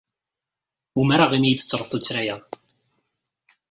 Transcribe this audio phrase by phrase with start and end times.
[0.99, 2.35] Umreɣ imi ay d-tettred tuttra-a.